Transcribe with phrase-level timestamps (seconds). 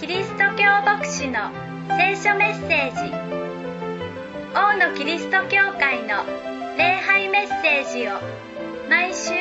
[0.00, 1.50] キリスト教牧師の
[1.96, 3.12] 聖書メッセージ。
[4.54, 6.24] 王のキリスト教会の
[6.76, 8.12] 礼拝メッセージを
[8.88, 9.32] 毎週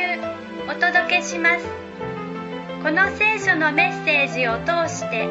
[0.69, 1.65] お届けします。
[2.83, 5.23] この聖書のメッセージを通して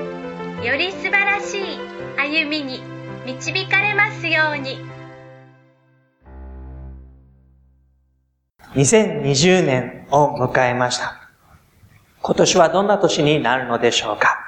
[0.66, 1.78] より素晴らしい
[2.16, 2.82] 歩みに
[3.26, 4.89] 導かれますように。
[8.74, 11.16] 2020年を迎えました。
[12.22, 14.38] 今年はどんな年になるのでしょうか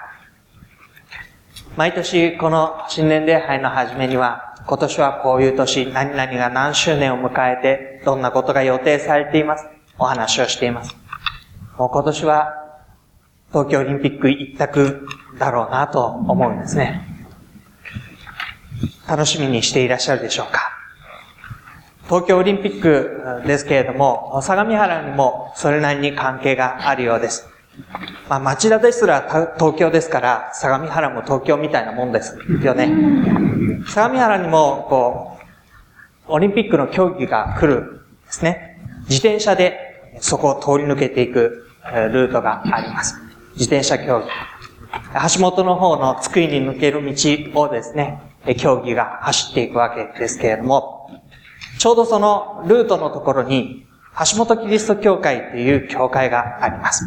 [1.77, 9.67] 毎年この新年礼拝の初めには、今年はこういう年、何々が何周年を迎えて、どんなことが予定されています。
[9.99, 10.95] お話をしています。
[11.79, 12.55] もう今年は
[13.49, 15.07] 東京オリンピック一択
[15.39, 17.09] だろうなと思うんですね。
[19.09, 20.72] 楽しみにしていらっしゃるでしょうか
[22.13, 27.49] 東京オリンピックですけれども、相模原にもそれなりに関係があるようです。
[28.29, 29.23] まあ、町田ですら
[29.59, 32.93] 東京ですから、相模原も東京みたいなもんですよね。
[33.87, 35.39] 相模原にも、こ
[36.29, 38.79] う、オリンピックの競技が来るんですね。
[39.09, 39.79] 自転車で
[40.21, 41.67] そこを通り抜けていく
[42.13, 43.17] ルートがあります。
[43.55, 44.29] 自転車競技。
[45.35, 48.21] 橋本の方の津久井に抜ける道をですね、
[48.59, 51.02] 競技が走っていくわけですけれども、
[51.83, 53.89] ちょうどそのルートのところに、
[54.31, 57.05] 橋本キリスト教会という教会があります。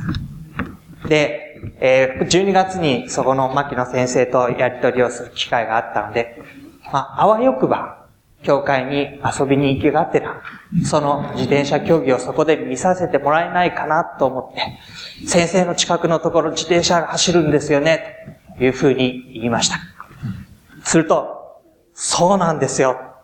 [1.07, 6.43] で、えー、12月にそこの牧野先生とやり取りをする機会があったので、
[6.91, 8.05] まあ、あわよくば、
[8.43, 10.41] 教会に遊びに行きがってら、
[10.83, 19.77] その自転車競技をそこで見させてもらえないかなと思って、先生の近くのところ自転車が走るんですよね、というふうに言いました。
[20.83, 21.61] すると、
[21.93, 23.14] そうなんですよ。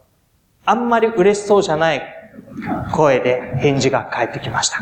[0.66, 2.02] あんまり嬉しそうじゃない
[2.94, 4.80] 声で返事が返ってきました。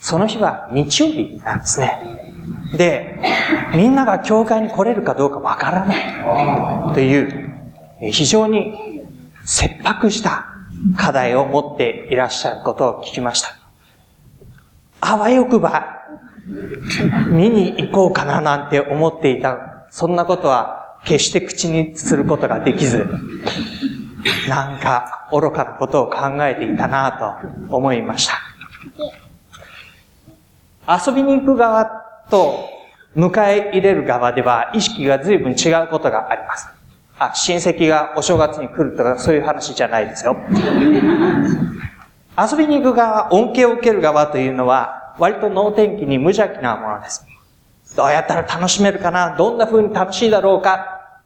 [0.00, 2.34] その日は日曜日なんですね。
[2.76, 3.18] で、
[3.74, 7.50] みんなが教会に来れるかどうかわからないという、
[8.12, 9.02] 非常に
[9.44, 10.46] 切迫した
[10.96, 13.56] 課題を持っていらっしゃることを聞きました。
[15.00, 15.98] あわよくば、
[17.28, 19.86] 見に行こうかななんて思っていた。
[19.90, 23.06] そんなことは決して口にすることができず、
[24.48, 28.38] なんか愚かなことを考えていたなと思いました。
[31.06, 31.84] 遊びに行く側
[32.30, 32.68] と
[33.16, 36.68] 迎え入れる側では意識が随分違うことがあります。
[37.18, 40.36] あ、親戚がお正月に来るとかそういう話じゃないですよ。
[42.38, 47.26] 遊びに行く側、恩恵を受ける側というのは割と能天気に無邪気なものです。
[47.96, 49.36] どうやったら楽しめるかな？
[49.36, 51.16] どんな風に楽しいだろうか？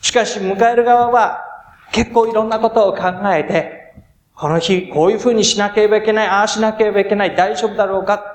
[0.00, 1.42] しかし迎える側は
[1.92, 3.02] 結構いろんなことを考
[3.32, 3.94] えて、
[4.34, 8.34] この日こういう風にしなければいけない、ああしなければいけない、大丈夫だろうか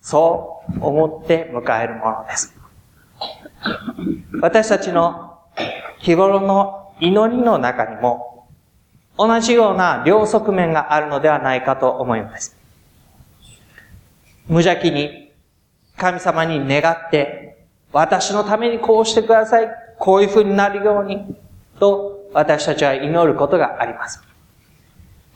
[0.00, 2.54] そう思って迎えるものです。
[4.40, 5.38] 私たちの
[5.98, 8.48] 日頃の祈りの中にも
[9.16, 12.56] 同じような両側面があるのではないかと思います。
[14.48, 15.32] 無邪気に
[15.96, 19.68] 神様に願って私のためにこうしてください。
[19.98, 21.36] こういう風になるように
[21.78, 24.22] と私たちは祈ることがあります。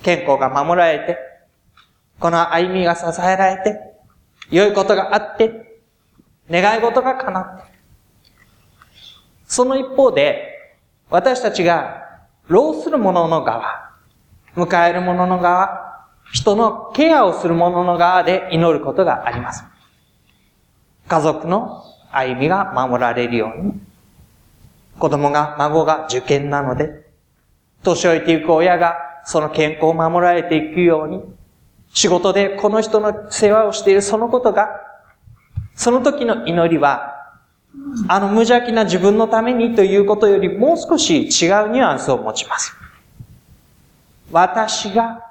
[0.03, 1.19] 健康が守られて、
[2.19, 3.79] この歩みが支えられて、
[4.51, 5.81] 良いことがあって、
[6.51, 7.65] 願い事が叶って。
[9.47, 10.75] その一方で、
[11.11, 12.03] 私たちが、
[12.49, 13.91] 労する者の側、
[14.55, 19.65] 迎える者の側、人のケアをする者の側で祈ることがあります。
[21.09, 23.81] 家族の歩みが守られるように、
[24.99, 27.07] 子供が、孫が受験なので、
[27.83, 31.23] 年老いていく親がその健康を守られていくように、
[31.93, 34.69] 仕事でこの人の世話をしているそのことが、
[35.75, 37.13] その時の祈りは、
[38.09, 42.75] あの無邪気な自分のためにということよりもう少し違うニュアンスを持ちます。
[44.33, 45.23] 私が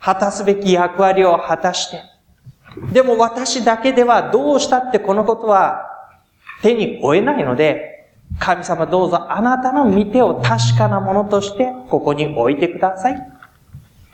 [0.00, 2.02] 果たすべき役割を果たして、
[2.92, 5.86] でも私だけではどうしたってこのことは
[6.62, 7.97] 手に負えないので、
[8.38, 13.32] 神様どうぞあなたの見てを確かなものとしてここに置いてください。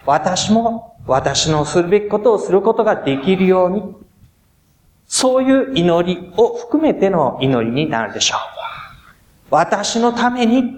[0.06, 3.82] 私も私のするべきことをすることができるように、
[5.06, 8.38] そういう祈りを含めての祈りになるでしょう。
[9.50, 10.76] 私のために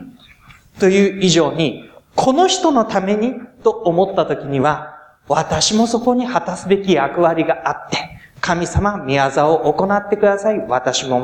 [0.81, 4.95] という以上に、この人のためにと思った時には、
[5.29, 8.16] 私もそこに果たすべき役割があって、
[8.47, 10.65] 神様、宮沢を行ってください。
[10.69, 11.21] 私も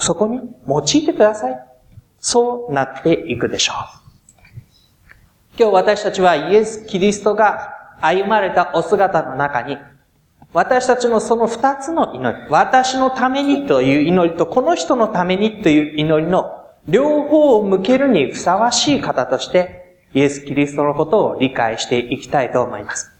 [0.00, 1.60] そこに用いてください。
[2.18, 3.76] そうなっていくでしょう。
[5.56, 9.78] 今日私たちはイエス・キリストが歩まれたお姿の中に、
[10.52, 23.15] 私たちのその二つの祈り、私のためにという祈りと、この人のためにという祈りの両方を向けるにふさわしい方として、イエス・キリストのことを理解していきたいと思います。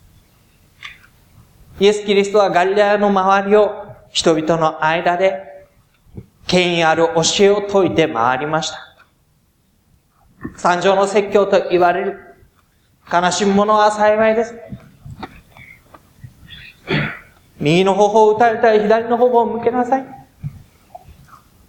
[1.79, 5.67] イエス・キリストはガリラヤの周りを人々の間で
[6.47, 8.79] 権威ある教えを説いて回りました。
[10.57, 12.19] 三条の説教と言われる
[13.13, 14.55] 悲しむ者は幸いです。
[17.59, 20.07] 右の頬を打たれたら左の頬を向けなさい。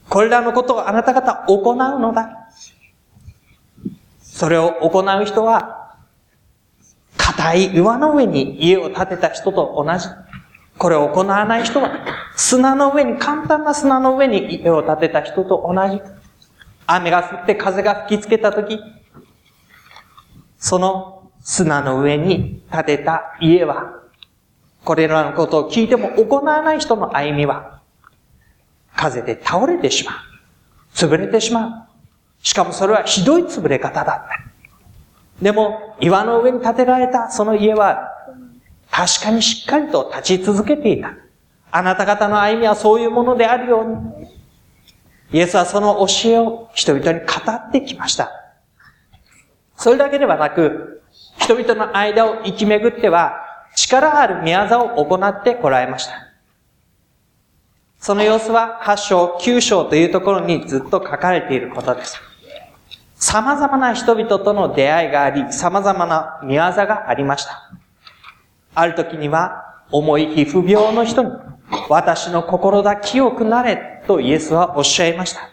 [0.10, 2.50] これらのことをあなた方行うのだ。
[4.21, 5.76] それを行う人は、
[7.38, 10.07] 硬い岩の上に家を建てた人と同じ。
[10.78, 11.92] これを行わない人は、
[12.36, 16.01] 砂の上に、簡単な砂の上に家を建てた人と同じ。
[16.88, 18.80] 雨が降って風が吹きつけたとき、
[20.57, 24.01] その砂の上に建てた家は、
[24.84, 27.81] これらのことを聞いても行わない人の歩みは、
[28.95, 30.16] 風で倒れてしまう。
[30.94, 31.88] 潰れてしまう。
[32.44, 34.47] しかもそれはひどい潰れ方だった。
[35.42, 38.12] でも、岩の上に建てられたその家は、
[38.89, 41.13] 確かにしっかりと立ち続けていた。
[41.72, 44.28] あなた方の歩みはそういうものであるように。
[45.31, 48.31] イエスはその教えを人々に語ってきました。
[49.75, 51.04] それだけではなく、
[51.38, 53.36] 人々の間を生き巡っては、
[53.75, 56.13] 力ある宮沢を行ってこられました。
[58.00, 62.19] その様子は8章、9章というところにずっと書かれていることです。
[63.19, 67.72] 様々な人々との出会いがあり、様々な宮沢がありました。
[68.75, 71.31] ある時には、重い皮膚病の人に、
[71.90, 75.50] 私の心だ清くなれとイエスはおっしゃいました。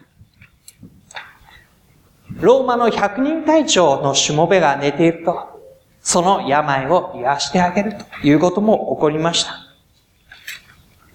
[2.41, 5.61] ローマの百人隊長のしもべが寝ていると、
[6.03, 9.55] その病を癒してあげるということも起こりました。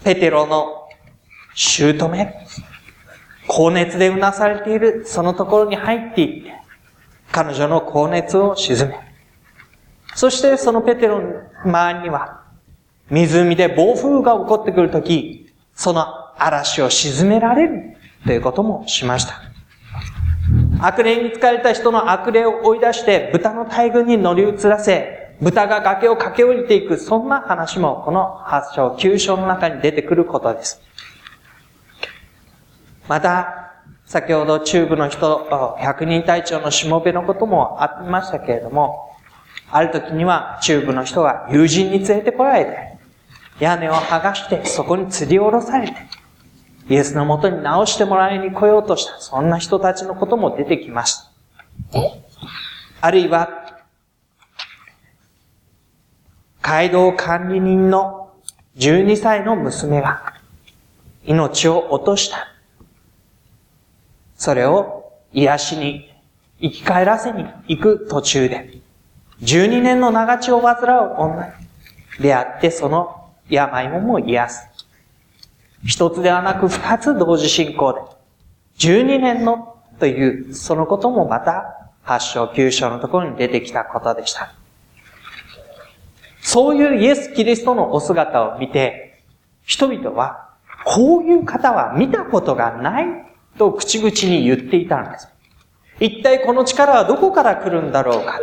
[0.03, 0.87] ペテロの
[1.53, 1.93] 姑、
[3.51, 6.53] 高熱でうなされているそのところに入っていって、
[7.31, 8.95] 彼女の高熱を沈め、
[10.13, 12.43] そしてそのペテロの周りには、
[13.09, 16.05] 湖で暴風が起こってくるとき、その
[16.37, 19.41] 嵐を沈められるということもしました。
[20.81, 30.81] 悪霊に疲れた人の悪霊を追い出して豚の大群に乗り移らせ、豚が崖を駆け下りていく、そんな話もこの8章、9章の中に出てくることです。
[33.09, 33.71] また、
[34.05, 35.47] 先ほど中部の人、
[35.79, 39.15] 百人隊長のしもべのこともありましたけれども、
[39.71, 42.99] ある時には中部の人が友人に連れてこられて、
[43.59, 45.95] 屋根を剥がしてそこに釣り下ろされて、
[46.87, 51.31] イエスのもとに直してもらいに来ようとした、そんな人たちのことも出てきました。
[53.01, 53.49] あるいは、
[56.61, 58.33] 街道管理人の
[58.77, 60.35] 12歳の娘が
[61.25, 62.58] 命を落とした。
[64.39, 66.09] それを癒しに
[66.61, 68.79] 生き返らせに行く途中で、
[69.41, 71.51] 12年の長血を患う女に
[72.21, 74.69] 出会ってその病もも癒す。
[75.85, 77.99] 一つではなく二つ同時進行で、
[78.77, 84.53] 十二年のという、そのこともまた、八章九章のところに出てきたことでした。
[86.41, 89.21] そういうイエス・キリストのお姿を見て、
[89.65, 90.47] 人々は、
[90.85, 93.28] こういう方は見たことがない
[93.59, 95.29] と口々に言っていたんです。
[95.99, 98.39] 一体この力はどこから来るんだろうか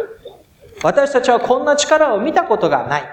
[0.82, 3.04] 私たちはこんな力を見たことがない。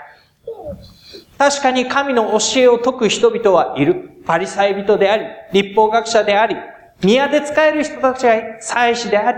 [1.38, 4.12] 確かに神の教えを説く人々はいる。
[4.26, 6.56] パリサイ人であり、立法学者であり、
[7.04, 9.38] 宮で使える人たちが祭司であり、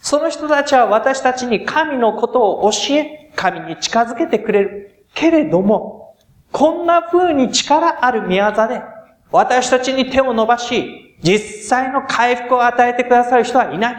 [0.00, 5.04] その人たちは私たちに神のことを教え、神に近づけてくれる。
[5.14, 6.16] けれども、
[6.50, 8.82] こんな風に力ある宮座で、
[9.30, 11.38] 私たちに手を伸ばし、実
[11.68, 13.96] 際の回復を与えてくださる人はいない。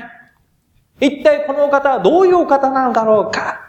[0.99, 3.61] 一体このお方はどういうお方なのだろうか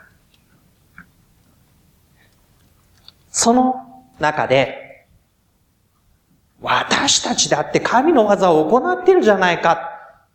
[3.30, 5.06] その中で、
[6.60, 9.90] 私たちだって神の技を行っているじゃないか、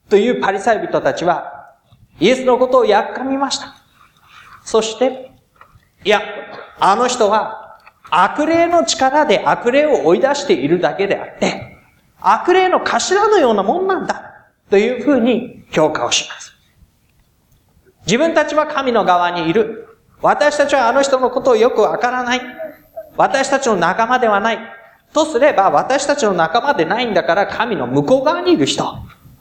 [0.09, 1.75] というパリサイ人たちは、
[2.19, 3.75] イエスのことをやっかみました。
[4.63, 5.31] そして、
[6.03, 6.21] いや、
[6.79, 11.68] あの人は悪霊の力で悪霊を追い出しているだけであって、
[12.21, 16.53] 悪霊の頭のようなもんなんだ、というふうに評価をします。
[18.05, 19.97] 自分たちは神の側にいる。
[20.21, 22.41] 私たちはあの人のことをよくわからない。
[23.15, 24.59] 私たちの仲間ではない。
[25.13, 28.85] とすれば、私たちの仲間でないんだから、神の向こう側にいる人、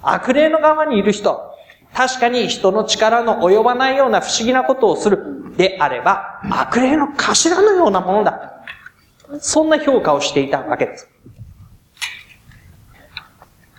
[0.02, 1.52] 悪霊の側にいる人、
[1.94, 8.62] 確かに人の力の及ばないような不思議なことをするであれば、悪霊の頭のようなものだ。
[9.40, 11.08] そんな評価をしていたわけです。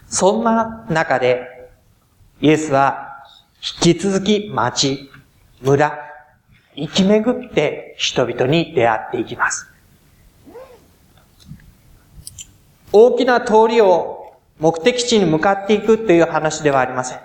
[0.09, 1.69] そんな中で、
[2.41, 3.23] イエスは
[3.83, 5.09] 引き続き町、
[5.61, 5.97] 村、
[6.75, 9.67] 生き巡って人々に出会っていきます。
[12.91, 17.19] 大きな通りを目的地に向かっていくという話ではありません。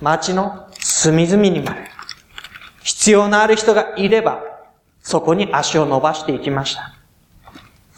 [0.00, 1.90] 町の隅々にまで
[2.82, 4.40] 必要のある人がいれば、
[5.02, 6.99] そこに足を伸ばしていきました。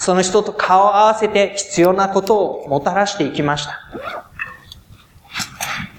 [0.02, 3.80] その人と顔を合わせて必要なことをもたらしていきました。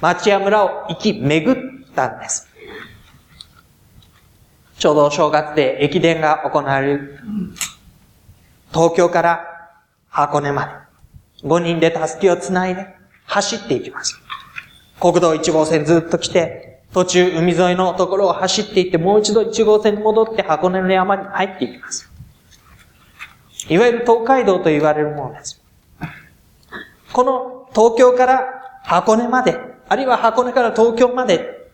[0.01, 2.49] 町や村を行き巡ったんです。
[4.77, 7.19] ちょうど正月で駅伝が行われる。
[8.73, 9.71] 東京から
[10.09, 10.65] 箱根ま
[11.41, 12.85] で5人で助けをつないで
[13.23, 14.19] 走っていきます。
[14.99, 22.12] 国道1号線ずっと来て、途中海沿いのところを走っていって、もう一度1号線に戻って箱根の山に入っていきます。
[23.69, 25.61] いわゆる東海道と言われるものです。
[27.11, 31.71] この東京から箱根まで、あるいは箱根から東京まで、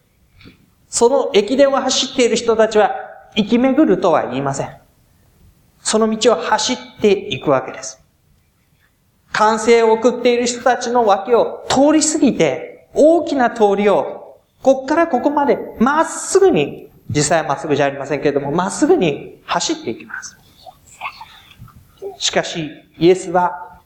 [0.90, 2.92] その駅伝を走っている人たちは
[3.36, 4.70] 生き巡るとは言いません。
[5.82, 8.04] その道を走っていくわけです。
[9.32, 20.38] 完成を送っている人たちの脇を通り過ぎて、大きな通りを、こっからここまでまっすぐに、実際はまっすぐじゃありませんけれども、まっすぐに走っていきます。
[22.20, 23.80] しかし、イエスは、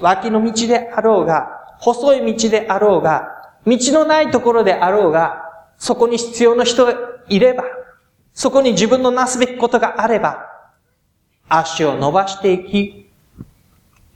[0.00, 3.28] 脇の道であろうが、細い道であろうが、
[3.66, 5.44] 道のないところであろうが、
[5.78, 6.94] そこに必要な人が
[7.28, 7.64] いれば、
[8.32, 10.46] そこに自分のなすべきことがあれば、
[11.48, 13.10] 足を伸ばしていき、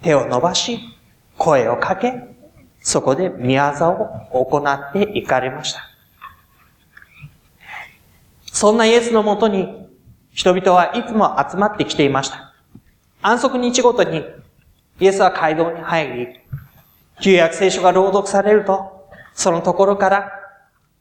[0.00, 0.80] 手を伸ばし、
[1.36, 2.14] 声をかけ、
[2.80, 3.88] そこで宮業
[4.32, 5.82] を行っていかれました。
[8.50, 9.88] そんなイエスのもとに、
[10.30, 12.51] 人々はいつも集まってきていました。
[13.22, 14.24] 安息日ごとに、
[14.98, 16.28] イエスは街道に入り、
[17.20, 20.32] 旧約聖書が朗読されると、そのところから、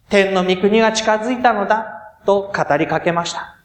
[0.07, 3.57] 天の御国が近づいたのだ、と語りかけました。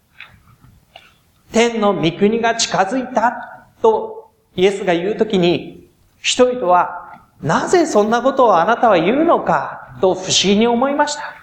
[1.52, 5.90] 天の御国が近づいた、とイエスが言うときに、
[6.22, 11.34] 人々は、なぜそんなことをあなたは言うのか、と不思議に思いました。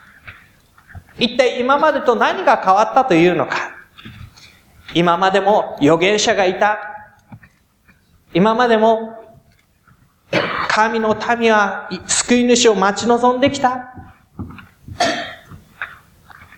[1.19, 3.57] 一体今までと何が変わったというのか。
[4.95, 6.92] 今までも預言者がいた。
[8.33, 9.23] 今までも、
[10.67, 13.93] 神の民は救い主を待ち望んできた。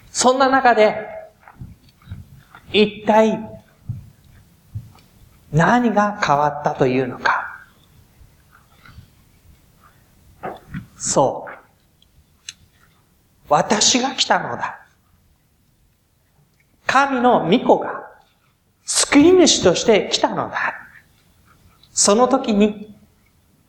[0.10, 1.06] そんな中で、
[2.72, 3.40] 一体、
[5.52, 7.62] 何が変わったというのか。
[10.96, 11.56] そう。
[13.50, 14.80] 私が来たのだ。
[16.88, 18.10] 神の御子が
[18.86, 20.85] 救い主として来たのだ。
[21.96, 22.94] その時に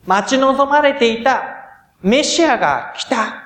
[0.05, 1.43] 待ち望まれていた
[2.03, 3.43] メシアが来た。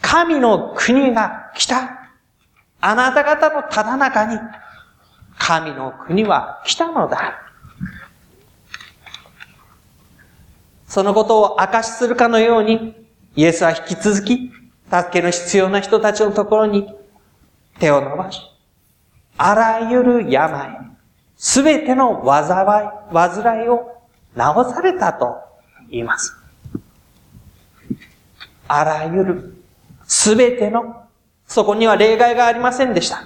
[0.00, 2.10] 神の国が来た。
[2.80, 4.38] あなた方のただ中に
[5.38, 7.40] 神の国は来たのだ。
[10.88, 12.94] そのことを証しするかのように、
[13.36, 14.50] イエスは引き続き、
[14.90, 16.92] 助けの必要な人たちのところに
[17.78, 18.42] 手を伸ばし、
[19.38, 20.91] あらゆる病、
[21.44, 24.00] すべての災い、煩いを
[24.36, 24.40] 治
[24.72, 25.40] されたと
[25.90, 26.36] 言います。
[28.68, 29.64] あらゆる、
[30.04, 31.02] すべての、
[31.48, 33.24] そこには例外がありませんでした。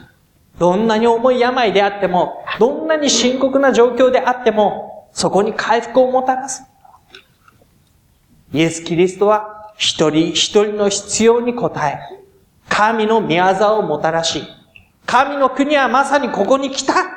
[0.59, 6.63] どんなに重い病であっても、どんなに深刻な状況であっても、そこに回復をもたらす。
[8.55, 11.99] イエス・キリストは一人一人の必要に応え、
[12.71, 14.43] 神の御業をもたらし、
[15.05, 17.16] 神の国はまさにここに来た。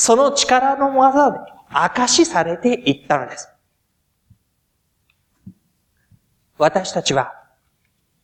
[0.00, 1.38] その力の技で、
[1.68, 3.50] 証しされていったのです。
[6.56, 7.34] 私たちは、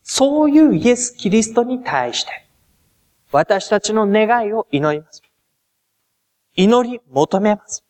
[0.03, 2.47] そういうイエス・キリストに対して、
[3.31, 5.23] 私たちの願いを祈ります。
[6.55, 7.85] 祈り求めます。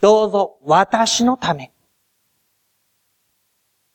[0.00, 1.70] どうぞ私のため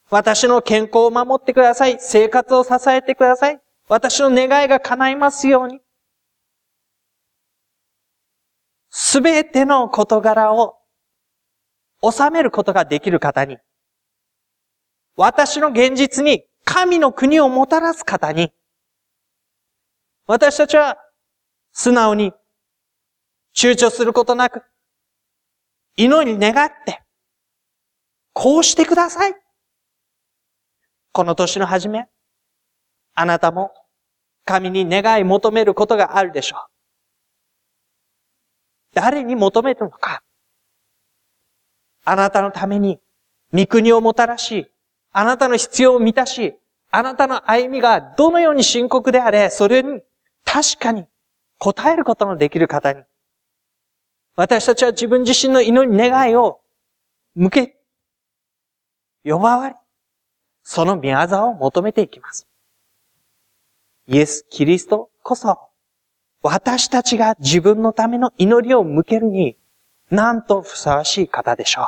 [0.10, 1.98] 私の健康を守ってください。
[2.00, 3.60] 生活を支えてください。
[3.90, 5.82] 私の願いが叶いますように。
[8.90, 10.76] すべての事柄を
[12.04, 13.58] 収めることができる方に、
[15.16, 18.52] 私の現実に神の国をもたらす方に、
[20.28, 20.98] 私たちは
[21.72, 22.34] 素直に
[23.56, 24.64] 躊躇することなく、
[25.96, 27.02] 祈り願って、
[28.34, 29.34] こうしてください。
[31.12, 32.08] この年の初め、
[33.16, 33.72] あなたも
[34.46, 36.77] 神に願い求めることがあるでしょう。
[38.98, 40.24] 誰に求めるのか。
[42.04, 43.00] あなたのために、
[43.54, 44.72] 御国をもたらし、
[45.12, 46.56] あなたの必要を満たし、
[46.90, 50.02] あなたの歩みがどのように深刻であれ、それに
[50.44, 51.06] 確かに
[51.60, 53.04] 応えることのできる方に、
[54.36, 56.62] 私たちは自分自身の祈り願いを
[57.36, 57.78] 向け、
[59.24, 59.76] 呼ばわり、
[60.64, 62.48] その宮業を求めていきます。
[64.08, 65.67] イエス・キリストこそ、
[66.50, 69.58] 私たちが自分のための祈りを向けるに、
[70.10, 71.86] なんとふさわしい方でしょう。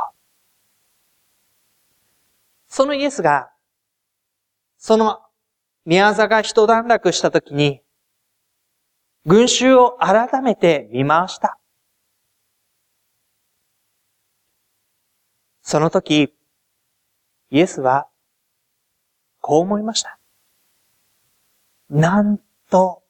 [2.67, 3.51] そのイエスが、
[4.77, 5.21] その
[5.85, 7.81] 宮座が一段落したときに、
[9.25, 11.57] 群衆を改めて見回した。
[15.61, 16.35] その時、
[17.49, 18.09] イエスは、
[19.39, 20.19] こう思いました。
[21.89, 23.03] なんと、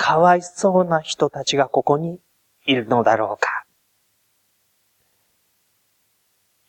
[0.00, 2.20] かわいそうな人たちがここに
[2.64, 3.64] いるのだろうか。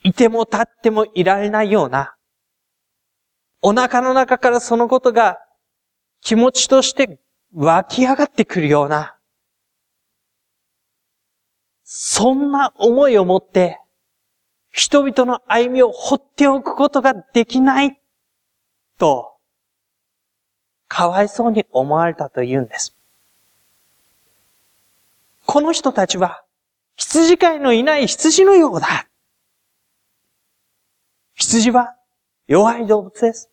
[0.03, 2.15] いても立ってもいられないような、
[3.61, 5.37] お腹の中からそのことが
[6.21, 7.19] 気持ちとして
[7.53, 9.15] 湧き上がってくるような、
[11.83, 13.79] そんな思いを持って、
[14.71, 18.01] 人々の歩みを放っておくことができない、
[18.97, 19.35] と、
[20.87, 22.98] かわいそうに思われたと言うんです。
[25.51, 26.43] この人たちは、
[26.95, 29.07] 羊飼いのいない羊のようだ。
[31.33, 31.95] 羊は
[32.45, 33.49] 弱い動物です。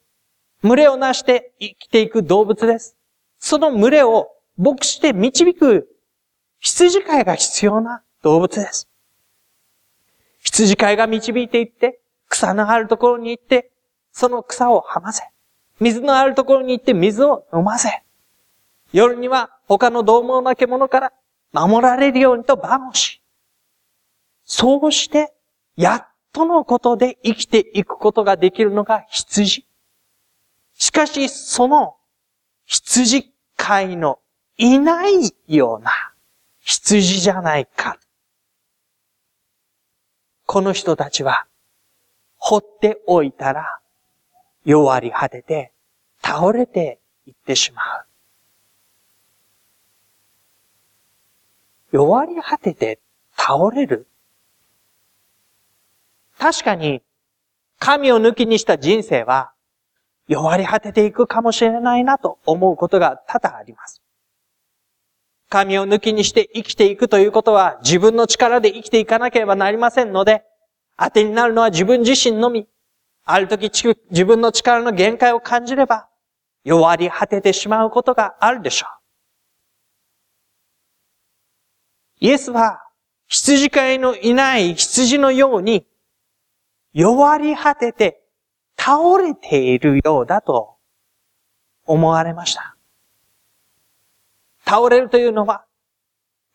[0.63, 2.99] 群れをなして生きていく動物です。
[3.39, 5.89] その群れを牧して導く
[6.59, 8.91] 羊飼いが必要な動物です。
[10.41, 11.99] 羊飼いが導いていって、
[12.29, 13.71] 草のあるところに行って、
[14.13, 15.23] その草をはませ。
[15.81, 18.03] 水のあるところに行って水を飲ませ。
[18.93, 21.13] 夜には他の獰猛な獣から
[21.53, 23.23] 守られるようにと番をし。
[24.45, 25.33] そうして、
[25.77, 29.67] やっとのことで生きていくことができるのが羊。
[30.75, 31.97] しかし、その
[32.67, 34.21] 羊飼いの
[34.59, 35.91] いないような
[36.61, 37.99] 羊じゃないか。
[40.47, 41.47] この人たちは、
[42.37, 43.81] 放っておいたら、
[44.65, 45.73] 弱り果てて、
[46.23, 48.06] 倒れていってしまう。
[51.93, 53.01] 弱り果てて
[53.37, 54.07] 倒れる
[56.39, 57.03] 確かに、
[57.79, 59.53] 神を抜きにした人生は、
[60.29, 64.03] 弱り果てていくかもしれないなと思うことが多々あります。
[65.49, 70.45] 神を抜きにして生きていくということは自分の力で生きていかなければなりませんので、
[70.99, 72.67] 当てになるのは自分自身のみ。
[73.25, 73.71] ある時
[74.11, 76.09] 自分の力の限界を感じれば、
[76.65, 78.96] 弱り果ててしまうことがあるでしょう。
[82.21, 82.83] イエスは
[83.27, 85.87] 羊飼いのいない羊のように
[86.93, 88.23] 弱り果てて
[88.79, 90.77] 倒れているようだと
[91.85, 92.77] 思われました。
[94.65, 95.65] 倒れるというのは、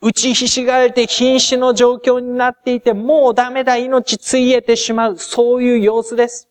[0.01, 6.49] 打ちひしがれて瀕死の状況になっていて、もうダメだ、命ついえてしまう、そういう様子です。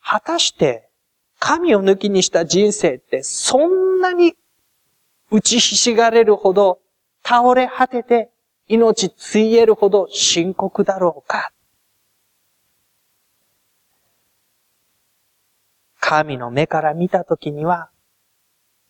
[0.00, 0.88] 果たして、
[1.38, 4.34] 神を抜きにした人生ってそんなに
[5.32, 6.78] 打ちひしがれるほど
[7.24, 8.30] 倒れ果てて
[8.68, 11.52] 命ついえるほど深刻だろうか
[15.98, 17.88] 神の目から見たときには、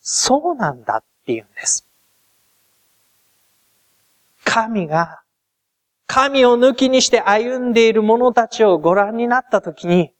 [0.01, 1.87] そうなんだって言うんです。
[4.43, 5.21] 神が、
[6.07, 10.13] 神を抜きにして歩んでいる者たちをご覧になったときに、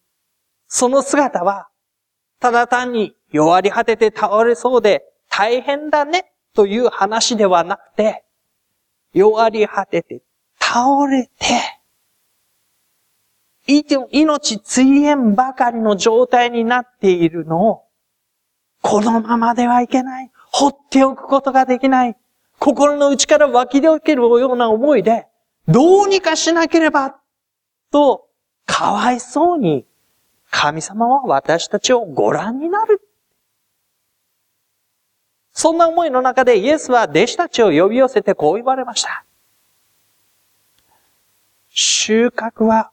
[0.69, 1.69] その姿は、
[2.39, 8.25] ただ単に弱り果てて倒れそうで大変だねという話ではなくて、
[9.15, 10.23] 弱り果てて、
[10.61, 11.31] 倒れて、
[13.67, 17.85] 命ついえんばかりの状態になっているのを、
[18.83, 20.31] このままではいけない。
[20.51, 22.17] 放っておくことができない。
[22.59, 25.29] 心の内から湧き出けるような思いで、
[25.67, 27.17] どうにかしなければ、
[27.91, 28.29] と、
[28.67, 29.87] かわいそうに、
[30.51, 33.01] 神様は私たちをご覧になる。
[35.53, 39.25] そんな思いの中でイエスは弟子たちを呼び寄せてこう言われました。
[41.69, 42.91] 収穫は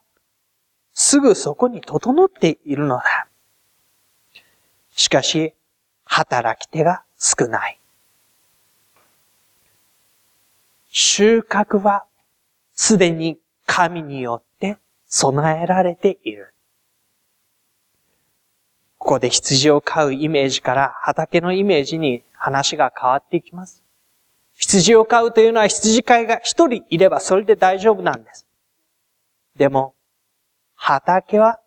[0.94, 3.26] すぐそこに整っているのだ。
[4.94, 5.54] しかし、
[6.04, 7.78] 働き手が少ない。
[10.90, 12.04] 収穫は
[12.74, 16.52] すでに神によって備えられている。
[18.98, 23.84] ここで羊を飼うイメージから畑のイメージに話が変わっていきます。
[24.54, 28.46] 羊を飼うというのは羊飼いが一人いればそれで大丈夫なんです。
[29.56, 29.94] でも、
[30.74, 31.60] 畑は、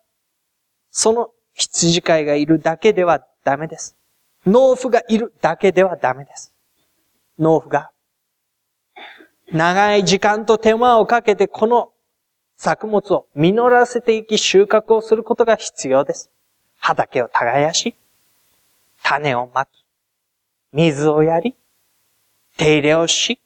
[0.90, 3.96] その羊飼いがいるだけではダメです。
[4.46, 6.52] 農夫がいるだけではダメです。
[7.38, 7.92] 農夫が、
[9.52, 11.92] 長い時間と手間をかけてこの
[12.56, 16.30] 作物を実らせていき収穫をすることが必要です。
[16.78, 17.94] 畑を耕し、
[19.04, 19.83] 種をまき、
[20.74, 21.54] 水をやり、
[22.56, 23.40] 手入れをし、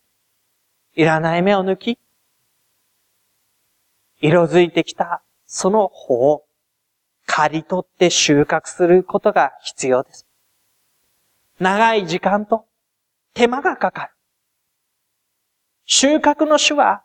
[0.94, 1.98] いらない芽を抜き、
[4.22, 6.44] 色づいてきたその穂を
[7.26, 10.26] 刈り取って収穫することが必要です。
[11.60, 12.64] 長い時間と
[13.34, 14.12] 手間がかかる。
[15.84, 17.02] 収穫の主は、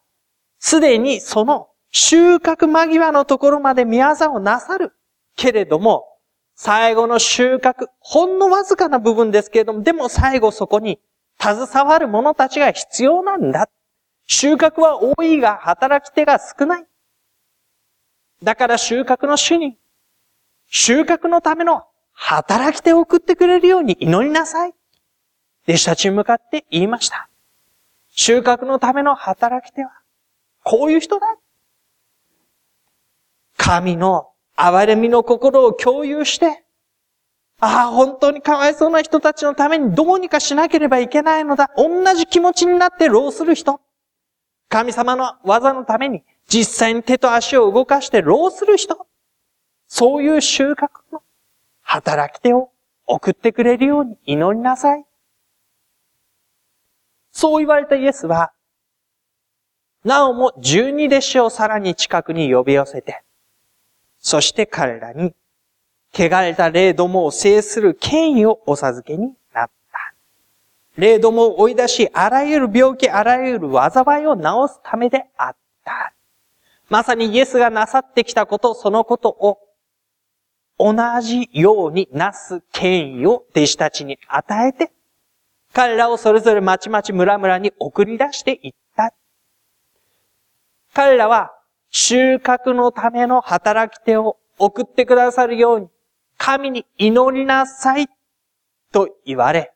[0.57, 4.93] すでにその収穫間際のところまで宮沢をなさる。
[5.35, 6.12] けれども、
[6.55, 10.99] 最後の収穫、ほんのわずかな部分ですけれども、でも最後そこに
[11.41, 13.69] 携わる者たちが必要なんだ。
[14.25, 16.85] 収穫は多いが働き手が少ない。
[18.41, 19.77] だから収穫の主に、
[20.67, 24.73] 収穫のための働き手を送ってくれるように祈りなさい。
[25.67, 27.29] 弟子たちに向かって言いました。
[28.09, 29.91] 収穫のための働き手は、
[30.63, 31.37] こういう人だ。
[33.57, 36.63] 神の憐れみの心を共有して、
[37.59, 41.71] ああ、本当にかわいそうな人たちのためにどうにかしなければいけないのだ。
[41.77, 43.79] 同じ気持ちになって労する人。
[44.69, 49.07] 神様の技のために実際に手と足を動かして労する人。
[49.87, 51.21] そういう収穫の
[51.81, 52.71] 働き手を
[53.05, 55.05] 送ってくれるように祈りなさい。
[57.31, 58.51] そう言われたイエスは、
[60.03, 63.23] なおも十二弟子をさらに近くに呼び寄せて、
[64.23, 65.35] そして彼らに、
[66.13, 70.13] 汚れた霊どもを制する権威をお授けになった。
[70.95, 76.13] 霊どもを追い出し、あらゆる病気、あらゆる災いを治すためであった。
[76.89, 79.59] まさにイエスがなさってきたこと、そのことを
[80.79, 84.93] 同じようになす権威を弟子たちに与えて、
[85.73, 89.13] 彼らをそれぞれまちまち村々に送り出していった。
[90.93, 91.51] 彼らは
[91.95, 95.87] 収穫のための働き手を送ってくださるように、
[96.37, 98.07] 神に祈りなさい
[98.91, 99.71] と言われ、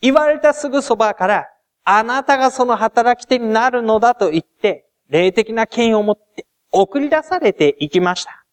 [0.00, 1.48] 言われたすぐそばから、
[1.82, 8.44] あなたがその働き手になるのだと言って、霊的な権威を持って送り出されていきました。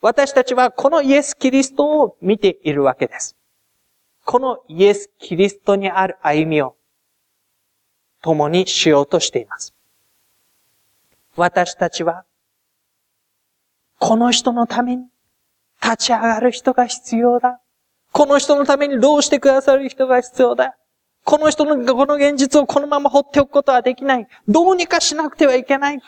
[0.00, 3.36] 私たちはこのイエス・キリストを見ているわけです。
[4.24, 6.74] このイエス・キリストにある歩みを
[8.22, 9.74] 共にしようとしています。
[11.40, 12.24] 私たちは、
[13.98, 15.06] この人のために
[15.82, 17.60] 立ち上がる人が必要だ。
[18.12, 20.76] この人のためにどうしてくださる人が必要だ。
[21.24, 24.26] この人のこの現実をこのまま放っておくことはできない。
[24.48, 26.00] どうにかしなくてはいけない。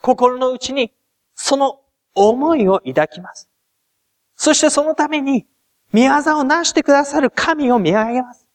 [0.00, 0.92] 心の内に、
[1.34, 1.80] その
[2.14, 3.48] 思いを抱きます。
[4.34, 5.46] そしてそのために、
[5.92, 8.48] 見業を成してくださる神を見上げます。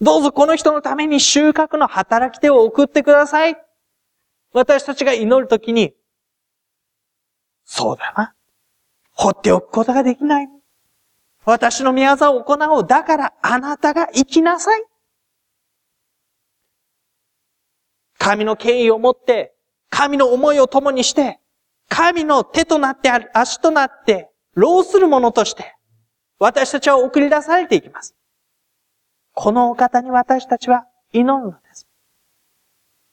[0.00, 3.67] どうぞこの人のために収穫の働き手を送ってください。
[4.52, 5.94] 私たちが祈るときに、
[7.64, 8.34] そうだな。
[9.12, 10.48] 放っておくことができない。
[11.44, 12.86] 私の見業を行おう。
[12.86, 14.84] だからあなたが生きなさい。
[18.18, 19.54] 神の権威を持って、
[19.90, 21.40] 神の思いを共にして、
[21.88, 25.76] 神の手となって足となって、労する者として、
[26.38, 28.14] 私たちは送り出されていきます。
[29.32, 31.67] このお方に私たちは祈るのです。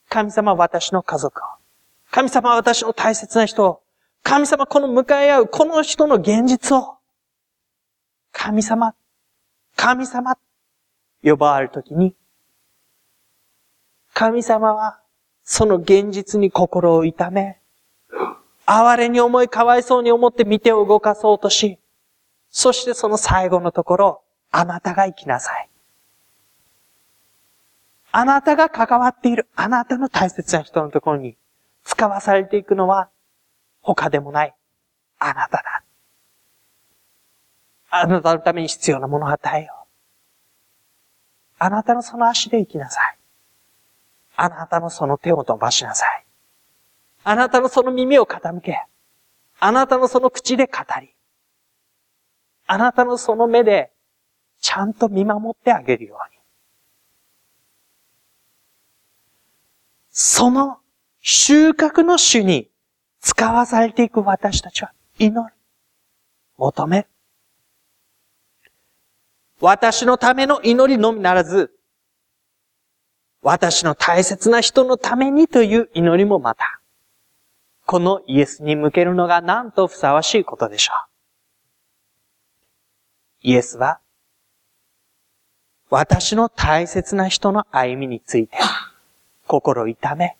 [0.08, 1.44] 神様は私の家族を。
[2.10, 3.82] 神様は私の大切な人を。
[4.22, 6.96] 神様この向かい合うこの人の現実を。
[8.32, 8.94] 神様、
[9.76, 10.36] 神様、
[11.22, 12.14] 呼ばわるときに、
[14.12, 15.00] 神様は
[15.42, 17.60] その現実に心を痛め、
[18.66, 21.78] 哀れに思い、かわいそうに思って見てを動かそうとし、
[22.50, 25.68] そしてその最後のところ、あなたが生きなさい。
[28.12, 31.36] あなたが関わっている、あなたの大切な人のところに
[31.84, 33.10] 使わされていくのは、
[33.82, 34.54] 他でもない、
[35.18, 35.82] あなただ。
[37.90, 39.86] あなたのために必要なものを与えよう。
[41.58, 43.16] あなたのその足で生きなさい。
[44.36, 46.24] あなたのその手を伸ばしなさい。
[47.24, 48.84] あなたのその耳を傾け、
[49.58, 51.14] あなたのその口で語り、
[52.66, 53.90] あなたのその目で
[54.60, 56.35] ちゃんと見守ってあげるように。
[60.18, 60.78] その
[61.20, 62.70] 収穫の主に
[63.20, 65.54] 使わされていく私たちは祈る。
[66.56, 67.06] 求め。
[69.60, 71.70] 私のための祈りのみならず、
[73.42, 76.80] 私の大切な人のためにという祈りもまた、
[77.84, 81.10] このイエスに向けるのがなんとふさわしいことでしょう。
[83.42, 84.00] イエスは、
[85.90, 88.56] 私の大切な人の歩みについて、
[89.46, 90.36] 心痛め、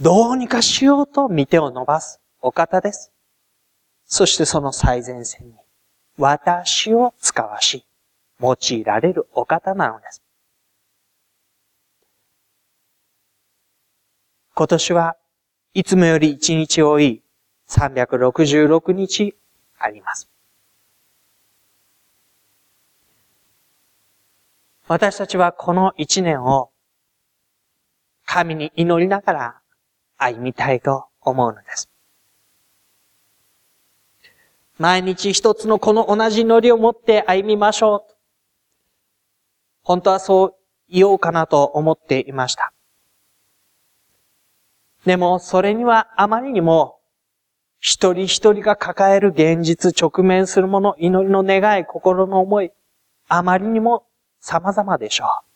[0.00, 3.12] どうにかしようと見てを伸ばすお方です。
[4.04, 5.54] そしてその最前線に、
[6.18, 7.86] 私を使わし、
[8.40, 10.22] 用いられるお方なのです。
[14.54, 15.16] 今年は
[15.74, 17.22] いつもより1日多い
[17.68, 19.34] 366日
[19.78, 20.28] あります。
[24.88, 26.71] 私たちはこの一年を
[28.24, 29.60] 神に祈りながら
[30.16, 31.90] 歩みたいと思うのです。
[34.78, 38.14] 毎日一つのこの同じ祈りを持って歩みましょう。
[39.84, 40.54] 本当はそう
[40.88, 42.72] 言おうかなと思っていました。
[45.04, 46.98] でも、それにはあまりにも、
[47.80, 52.70] 一人一人が抱える現実、直面するもの、祈りの願い、心の思い、
[53.28, 54.06] あまりにも
[54.40, 55.51] 様々でしょう。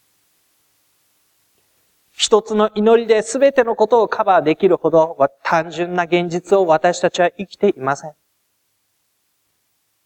[2.16, 8.14] 一つの祈りで全てのことをカバーできるほど単純な現実を私たちは生きていません。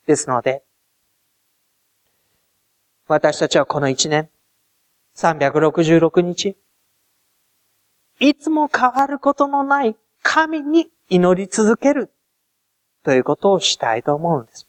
[0.08, 0.64] ですので、
[3.06, 4.28] 私たちはこの一年、
[5.16, 6.56] 366日、
[8.18, 12.10] いつも変わることのない神に祈り続ける
[13.04, 14.66] ということをしたいと思うんです。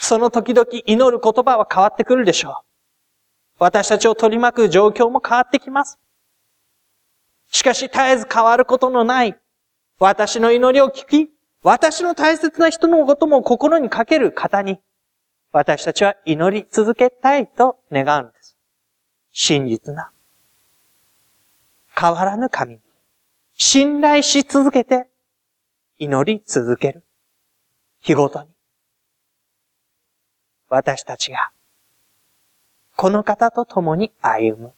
[0.00, 2.54] その時々祈る言葉は変わってくるでしょう。
[3.58, 5.98] 私たちを取り巻く状況も変わってきます。
[7.54, 9.36] しかし絶えず変わることのない
[10.00, 11.30] 私の祈りを聞き、
[11.62, 14.80] 私の大切な人のことも心にかける方に、
[15.52, 18.56] 私たちは祈り続けたいと願うんです。
[19.30, 20.10] 真実な、
[21.96, 22.80] 変わらぬ神に、
[23.54, 25.06] 信頼し続けて、
[25.98, 27.04] 祈り続ける。
[28.00, 28.48] 日ごとに。
[30.68, 31.52] 私たちが
[32.96, 34.72] この方と共に歩む。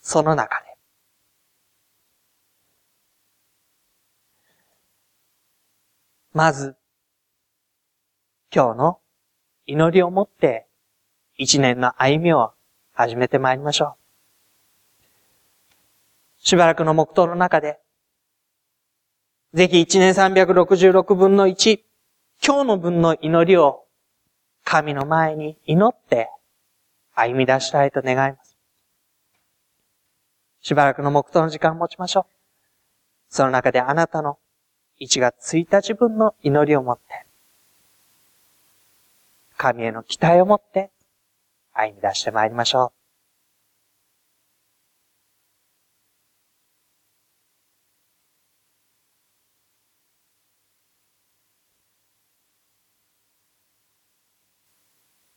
[0.00, 0.71] その中で。
[6.34, 6.76] まず、
[8.54, 9.00] 今日の
[9.66, 10.66] 祈りをもって
[11.36, 12.52] 一年の歩みを
[12.94, 15.08] 始めてまいりましょう。
[16.38, 17.80] しばらくの黙祷の中で、
[19.52, 21.80] ぜひ一年366分の1、
[22.42, 23.84] 今日の分の祈りを
[24.64, 26.30] 神の前に祈って
[27.14, 28.56] 歩み出したいと願います。
[30.62, 32.24] しばらくの黙祷の時間を持ちましょう。
[33.28, 34.38] その中であなたの
[35.02, 37.26] 1月1日分の祈りを持って、
[39.56, 40.92] 神への期待を持って
[41.72, 43.02] 歩み出してまいりましょう。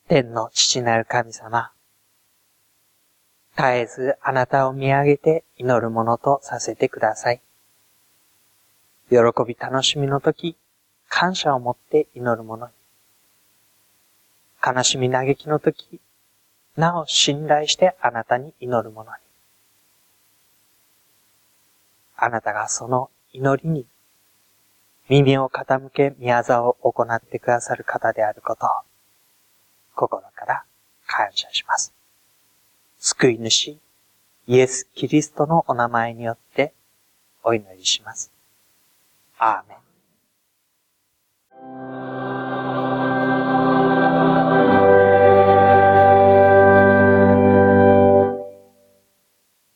[0.08, 1.72] 天の父なる神様、
[3.58, 7.42] 絶えずあなたを見上げて祈るものとさせてください。
[9.10, 10.56] 喜び楽しみの時、
[11.10, 12.74] 感謝を持って祈るものに。
[14.66, 16.00] 悲しみ嘆きの時、
[16.76, 19.18] なお信頼してあなたに祈るものに。
[22.18, 23.86] あなたがその祈りに
[25.08, 28.70] 耳を傾け宮沢を行ってくださる方であることを
[29.94, 30.64] 心から
[31.06, 31.94] 感謝します。
[33.00, 33.78] 救い主、
[34.48, 36.74] イエス・キリストのお名前によって
[37.44, 38.35] お祈りします。
[39.38, 39.86] アーメン。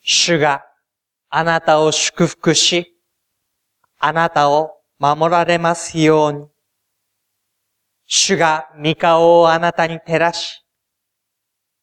[0.02, 0.64] 主が
[1.28, 2.96] あなたを祝福し、
[3.98, 6.46] あなたを守られますように。
[8.06, 10.64] 主が御顔をあなたに照らし、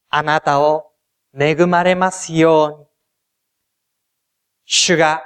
[0.10, 0.92] あなたを
[1.38, 2.88] 恵まれますように。
[4.66, 5.24] 主が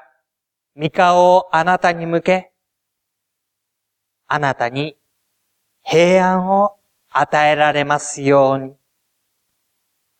[0.75, 2.51] 御顔をあなたに向け、
[4.27, 4.97] あなたに
[5.83, 6.77] 平安を
[7.09, 8.73] 与えられますように。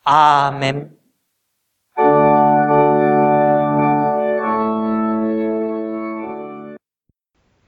[0.03, 0.97] アーメン。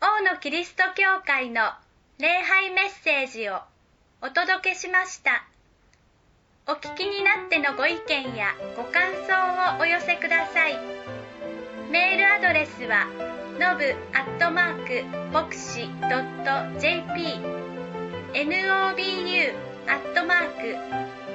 [0.01, 1.61] 王のキリスト教会の
[2.19, 3.59] 礼拝メッセージを
[4.21, 5.45] お届けしました
[6.67, 11.22] お聞きになってのご意見やご感想をお寄せください
[11.93, 13.05] メールアドレスは
[13.59, 15.91] のぶアットマーク牧師
[16.79, 17.39] .jp
[18.33, 19.53] nobu
[19.85, 20.75] アットマーク